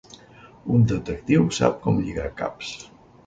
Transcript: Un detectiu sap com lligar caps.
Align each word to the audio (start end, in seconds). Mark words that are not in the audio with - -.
Un 0.77 0.85
detectiu 0.91 1.45
sap 1.59 1.77
com 1.85 2.01
lligar 2.07 2.27
caps. 2.43 2.73